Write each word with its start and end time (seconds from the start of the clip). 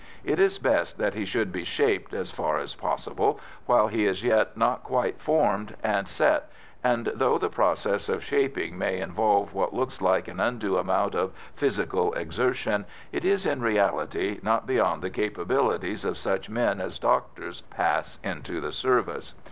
It 0.23 0.39
is 0.39 0.57
best 0.57 0.97
that 0.97 1.13
he 1.13 1.25
should 1.25 1.51
be 1.51 1.63
shaped, 1.63 2.11
as 2.11 2.31
far 2.31 2.57
as 2.57 2.73
possible, 2.73 3.39
while 3.67 3.87
he 3.87 4.07
is 4.07 4.23
yet 4.23 4.57
not 4.57 4.81
quite 4.81 5.21
formed 5.21 5.75
and 5.83 6.07
set, 6.07 6.49
and, 6.83 7.11
though 7.13 7.37
the 7.37 7.51
process 7.51 8.09
of 8.09 8.23
shaping 8.23 8.79
may 8.79 8.99
involve 8.99 9.53
what 9.53 9.75
looks 9.75 10.01
like 10.01 10.27
an 10.27 10.39
undue 10.39 10.75
amount 10.77 11.13
of 11.13 11.33
physical 11.53 12.13
exertion, 12.13 12.87
it 13.11 13.23
is, 13.23 13.45
in 13.45 13.61
reality, 13.61 14.39
not 14.41 14.65
beyond 14.65 15.03
the 15.03 15.11
capabilities 15.11 16.03
of 16.03 16.17
such 16.17 16.49
men 16.49 16.81
as 16.81 16.97
doctors 16.97 17.61
pass 17.69 18.17
into 18.23 18.59
the 18.59 18.71
service. 18.71 19.35